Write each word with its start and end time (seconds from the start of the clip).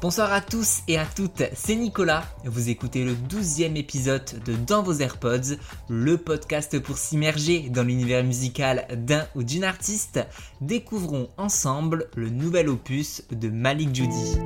Bonsoir 0.00 0.32
à 0.32 0.40
tous 0.40 0.80
et 0.88 0.96
à 0.96 1.04
toutes, 1.04 1.42
c'est 1.52 1.76
Nicolas. 1.76 2.24
Vous 2.46 2.70
écoutez 2.70 3.04
le 3.04 3.12
12e 3.12 3.76
épisode 3.76 4.24
de 4.46 4.54
Dans 4.54 4.82
vos 4.82 4.94
AirPods, 4.94 5.56
le 5.90 6.16
podcast 6.16 6.78
pour 6.80 6.96
s'immerger 6.96 7.68
dans 7.68 7.82
l'univers 7.82 8.24
musical 8.24 8.86
d'un 8.96 9.26
ou 9.34 9.42
d'une 9.42 9.62
artiste. 9.62 10.20
Découvrons 10.62 11.28
ensemble 11.36 12.08
le 12.16 12.30
nouvel 12.30 12.70
opus 12.70 13.24
de 13.30 13.50
Malik 13.50 13.94
Judy. 13.94 14.38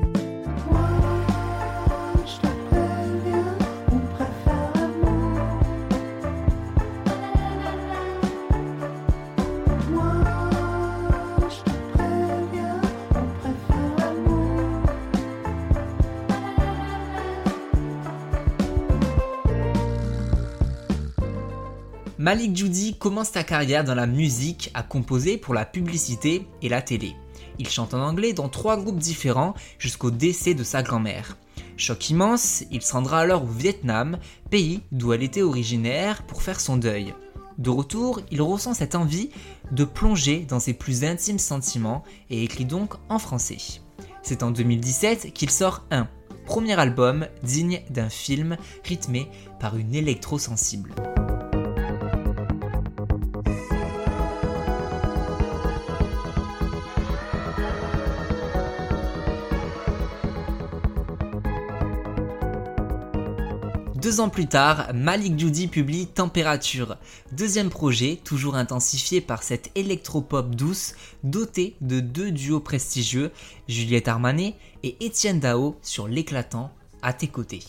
Malik 22.24 22.56
Judy 22.56 22.96
commence 22.96 23.33
sa 23.33 23.45
carrière 23.45 23.84
dans 23.84 23.95
la 23.95 24.06
musique 24.06 24.70
à 24.73 24.83
composer 24.83 25.37
pour 25.37 25.52
la 25.52 25.66
publicité 25.66 26.47
et 26.62 26.70
la 26.70 26.80
télé. 26.80 27.14
Il 27.59 27.69
chante 27.69 27.92
en 27.92 28.00
anglais 28.00 28.33
dans 28.33 28.48
trois 28.48 28.78
groupes 28.78 28.98
différents 28.98 29.52
jusqu'au 29.78 30.10
décès 30.10 30.55
de 30.55 30.64
sa 30.64 30.83
grand-mère. 30.83 31.37
Choc 31.77 32.09
immense, 32.09 32.64
il 32.70 32.80
se 32.80 32.95
rendra 32.95 33.20
alors 33.20 33.42
au 33.42 33.48
Vietnam, 33.48 34.16
pays 34.48 34.80
d'où 34.91 35.12
elle 35.12 35.23
était 35.23 35.42
originaire, 35.42 36.23
pour 36.23 36.41
faire 36.41 36.60
son 36.60 36.78
deuil. 36.78 37.12
De 37.59 37.69
retour, 37.69 38.23
il 38.30 38.41
ressent 38.41 38.72
cette 38.72 38.95
envie 38.95 39.28
de 39.70 39.84
plonger 39.84 40.47
dans 40.48 40.61
ses 40.61 40.72
plus 40.72 41.05
intimes 41.05 41.38
sentiments 41.38 42.05
et 42.30 42.42
écrit 42.42 42.64
donc 42.64 42.95
en 43.11 43.19
français. 43.19 43.59
C'est 44.22 44.42
en 44.42 44.50
2017 44.50 45.34
qu'il 45.34 45.50
sort 45.50 45.84
un 45.91 46.08
premier 46.47 46.80
album 46.80 47.27
digne 47.42 47.83
d'un 47.91 48.08
film 48.08 48.56
rythmé 48.83 49.28
par 49.61 49.77
une 49.77 49.95
électro-sensible. 49.95 50.95
Deux 64.05 64.20
ans 64.20 64.28
plus 64.28 64.47
tard, 64.47 64.91
Malik 64.92 65.38
Judy 65.38 65.66
publie 65.66 66.06
Température, 66.06 66.98
deuxième 67.33 67.70
projet 67.70 68.20
toujours 68.22 68.55
intensifié 68.55 69.22
par 69.22 69.42
cette 69.42 69.70
électropop 69.77 70.55
douce 70.55 70.92
dotée 71.22 71.74
de 71.80 72.00
deux 72.00 72.30
duos 72.30 72.61
prestigieux, 72.61 73.33
Juliette 73.66 74.08
Armanet 74.08 74.56
et 74.83 75.02
Étienne 75.02 75.41
Dao 75.41 75.78
sur 75.80 76.06
l'éclatant 76.06 76.70
À 77.00 77.14
tes 77.14 77.28
côtés. 77.28 77.62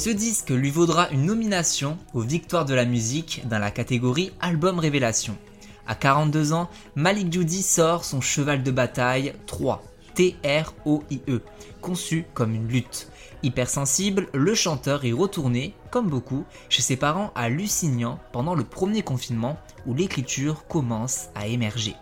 Ce 0.00 0.08
disque 0.08 0.48
lui 0.48 0.70
vaudra 0.70 1.10
une 1.10 1.26
nomination 1.26 1.98
aux 2.14 2.22
Victoires 2.22 2.64
de 2.64 2.72
la 2.72 2.86
musique 2.86 3.42
dans 3.50 3.58
la 3.58 3.70
catégorie 3.70 4.32
Album 4.40 4.78
Révélation. 4.78 5.36
À 5.86 5.94
42 5.94 6.54
ans, 6.54 6.70
Malik 6.94 7.30
Judy 7.30 7.62
sort 7.62 8.06
son 8.06 8.22
cheval 8.22 8.62
de 8.62 8.70
bataille 8.70 9.34
3, 9.46 9.84
T-R-O-I-E, 10.14 11.42
conçu 11.82 12.24
comme 12.32 12.54
une 12.54 12.66
lutte. 12.66 13.10
Hypersensible, 13.42 14.28
le 14.32 14.54
chanteur 14.54 15.04
est 15.04 15.12
retourné, 15.12 15.74
comme 15.90 16.08
beaucoup, 16.08 16.46
chez 16.70 16.80
ses 16.80 16.96
parents 16.96 17.30
à 17.34 17.50
Lusignan 17.50 18.18
pendant 18.32 18.54
le 18.54 18.64
premier 18.64 19.02
confinement 19.02 19.58
où 19.86 19.92
l'écriture 19.92 20.66
commence 20.66 21.26
à 21.34 21.46
émerger. 21.46 21.94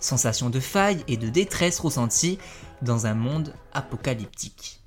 Sensation 0.00 0.50
de 0.50 0.58
faille 0.58 1.04
et 1.06 1.16
de 1.16 1.28
détresse 1.28 1.78
ressentie 1.78 2.40
dans 2.82 3.06
un 3.06 3.14
monde 3.14 3.54
apocalyptique. 3.72 4.80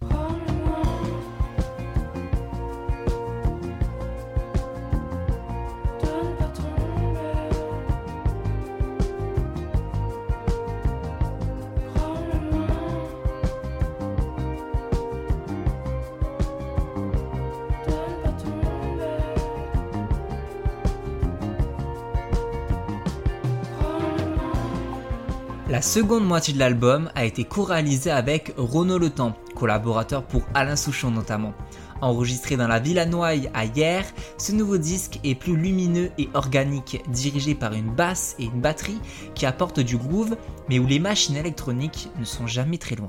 La 25.69 25.81
seconde 25.81 26.25
moitié 26.25 26.53
de 26.53 26.59
l'album 26.59 27.11
a 27.13 27.25
été 27.25 27.44
co-réalisée 27.44 28.09
avec 28.09 28.53
Renaud 28.55 28.97
Le 28.97 29.09
Temps, 29.09 29.35
collaborateur 29.53 30.23
pour 30.23 30.44
Alain 30.53 30.78
Souchon 30.78 31.11
notamment. 31.11 31.53
Enregistré 32.00 32.55
dans 32.55 32.69
la 32.69 32.79
Villa 32.79 33.05
Noailles 33.05 33.50
à 33.53 33.66
Hier, 33.66 34.05
ce 34.38 34.53
nouveau 34.53 34.78
disque 34.78 35.19
est 35.25 35.35
plus 35.35 35.57
lumineux 35.57 36.09
et 36.17 36.29
organique, 36.33 37.03
dirigé 37.09 37.53
par 37.53 37.73
une 37.73 37.94
basse 37.94 38.38
et 38.39 38.45
une 38.45 38.61
batterie 38.61 39.01
qui 39.35 39.45
apportent 39.45 39.81
du 39.81 39.97
groove, 39.97 40.38
mais 40.69 40.79
où 40.79 40.88
les 40.88 41.00
machines 41.00 41.35
électroniques 41.35 42.11
ne 42.17 42.23
sont 42.23 42.47
jamais 42.47 42.78
très 42.78 42.95
loin. 42.95 43.07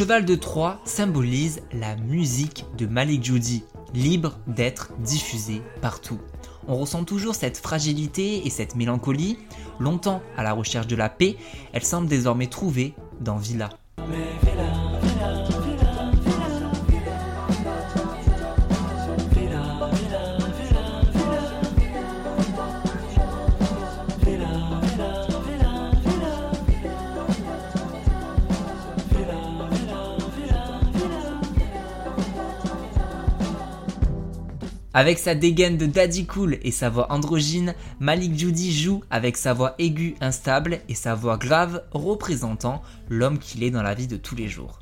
Cheval 0.00 0.24
de 0.24 0.34
Troie 0.34 0.80
symbolise 0.86 1.60
la 1.74 1.94
musique 1.94 2.64
de 2.78 2.86
Malik 2.86 3.22
Judy, 3.22 3.64
libre 3.92 4.38
d'être 4.46 4.92
diffusée 5.00 5.60
partout. 5.82 6.18
On 6.66 6.78
ressent 6.78 7.04
toujours 7.04 7.34
cette 7.34 7.58
fragilité 7.58 8.46
et 8.46 8.48
cette 8.48 8.76
mélancolie. 8.76 9.36
Longtemps 9.78 10.22
à 10.38 10.42
la 10.42 10.54
recherche 10.54 10.86
de 10.86 10.96
la 10.96 11.10
paix, 11.10 11.36
elle 11.74 11.84
semble 11.84 12.08
désormais 12.08 12.46
trouvée 12.46 12.94
dans 13.20 13.36
Villa. 13.36 13.68
Avec 34.92 35.20
sa 35.20 35.36
dégaine 35.36 35.76
de 35.76 35.86
daddy 35.86 36.26
cool 36.26 36.58
et 36.62 36.72
sa 36.72 36.90
voix 36.90 37.12
androgyne, 37.12 37.74
Malik 38.00 38.36
Judy 38.36 38.72
joue 38.72 39.02
avec 39.08 39.36
sa 39.36 39.52
voix 39.52 39.76
aiguë 39.78 40.16
instable 40.20 40.80
et 40.88 40.96
sa 40.96 41.14
voix 41.14 41.36
grave 41.36 41.84
représentant 41.92 42.82
l'homme 43.08 43.38
qu'il 43.38 43.62
est 43.62 43.70
dans 43.70 43.84
la 43.84 43.94
vie 43.94 44.08
de 44.08 44.16
tous 44.16 44.34
les 44.34 44.48
jours. 44.48 44.80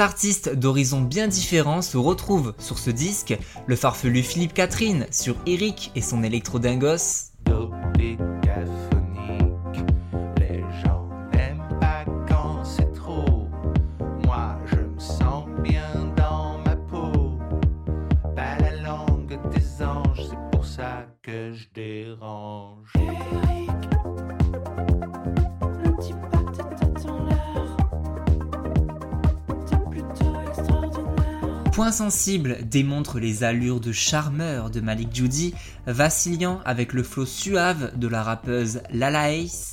Artistes 0.00 0.54
d'horizons 0.54 1.00
bien 1.00 1.28
différents 1.28 1.82
se 1.82 1.96
retrouvent 1.96 2.54
sur 2.58 2.78
ce 2.78 2.90
disque, 2.90 3.36
le 3.66 3.76
farfelu 3.76 4.22
Philippe 4.22 4.54
Catherine 4.54 5.06
sur 5.10 5.36
Eric 5.46 5.92
et 5.94 6.00
son 6.00 6.22
électro-dingos. 6.22 7.32
Sens 19.78 20.14
Point 31.74 31.90
sensible 31.90 32.58
démontre 32.70 33.18
les 33.18 33.42
allures 33.42 33.80
de 33.80 33.90
charmeur 33.90 34.70
de 34.70 34.80
Malik 34.80 35.08
Judy, 35.12 35.54
vacillant 35.88 36.60
avec 36.64 36.92
le 36.92 37.02
flow 37.02 37.26
suave 37.26 37.98
de 37.98 38.06
la 38.06 38.22
rappeuse 38.22 38.80
Lala 38.92 39.32
Ace. 39.32 39.72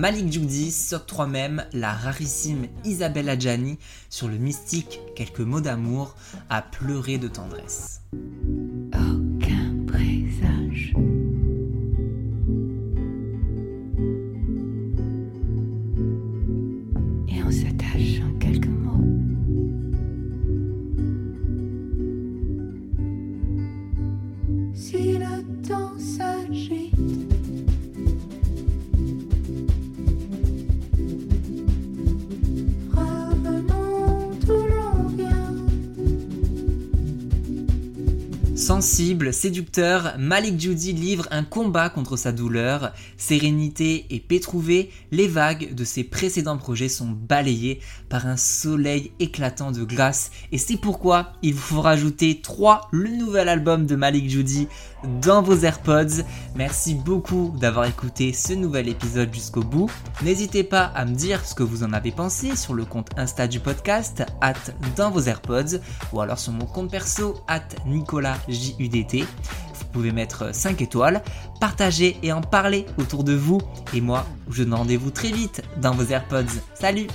Malik 0.00 0.32
Judy 0.32 0.70
s'octroie 0.70 1.26
même 1.26 1.66
la 1.74 1.92
rarissime 1.92 2.68
Isabelle 2.84 3.28
Adjani 3.28 3.78
sur 4.08 4.28
le 4.28 4.38
mystique 4.38 4.98
Quelques 5.14 5.40
mots 5.40 5.60
d'amour 5.60 6.14
à 6.48 6.62
pleurer 6.62 7.18
de 7.18 7.28
tendresse. 7.28 8.00
Sensible, 38.60 39.32
séducteur, 39.32 40.16
Malik 40.18 40.60
Judy 40.60 40.92
livre 40.92 41.26
un 41.30 41.44
combat 41.44 41.88
contre 41.88 42.18
sa 42.18 42.30
douleur. 42.30 42.92
Sérénité 43.16 44.04
et 44.10 44.20
paix 44.20 44.40
les 45.10 45.28
vagues 45.28 45.74
de 45.74 45.82
ses 45.82 46.04
précédents 46.04 46.58
projets 46.58 46.90
sont 46.90 47.08
balayées 47.08 47.80
par 48.10 48.26
un 48.26 48.36
soleil 48.36 49.12
éclatant 49.18 49.70
de 49.70 49.82
glace. 49.82 50.30
Et 50.52 50.58
c'est 50.58 50.76
pourquoi 50.76 51.32
il 51.42 51.54
vous 51.54 51.60
faut 51.60 51.80
rajouter 51.80 52.42
3, 52.42 52.88
le 52.92 53.08
nouvel 53.08 53.48
album 53.48 53.86
de 53.86 53.96
Malik 53.96 54.28
Judy, 54.28 54.68
dans 55.22 55.40
vos 55.40 55.56
AirPods. 55.56 56.22
Merci 56.54 56.94
beaucoup 56.94 57.54
d'avoir 57.58 57.86
écouté 57.86 58.34
ce 58.34 58.52
nouvel 58.52 58.88
épisode 58.88 59.32
jusqu'au 59.32 59.62
bout. 59.62 59.90
N'hésitez 60.22 60.64
pas 60.64 60.84
à 60.84 61.06
me 61.06 61.14
dire 61.14 61.46
ce 61.46 61.54
que 61.54 61.62
vous 61.62 61.82
en 61.82 61.94
avez 61.94 62.10
pensé 62.10 62.56
sur 62.56 62.74
le 62.74 62.84
compte 62.84 63.08
Insta 63.16 63.48
du 63.48 63.60
podcast, 63.60 64.22
at 64.42 64.52
dans 64.96 65.10
vos 65.10 65.22
AirPods, 65.22 65.78
ou 66.12 66.20
alors 66.20 66.38
sur 66.38 66.52
mon 66.52 66.66
compte 66.66 66.90
perso, 66.90 67.40
at 67.48 67.62
Nicolas 67.86 68.36
JUDT. 68.50 69.24
Vous 69.74 69.84
pouvez 69.92 70.12
mettre 70.12 70.54
5 70.54 70.82
étoiles, 70.82 71.22
partager 71.60 72.16
et 72.22 72.32
en 72.32 72.40
parler 72.40 72.86
autour 72.98 73.24
de 73.24 73.34
vous. 73.34 73.60
Et 73.94 74.00
moi, 74.00 74.26
je 74.50 74.62
donne 74.62 74.74
rendez-vous 74.74 75.10
très 75.10 75.30
vite 75.30 75.62
dans 75.80 75.92
vos 75.92 76.04
AirPods. 76.04 76.60
Salut 76.74 77.06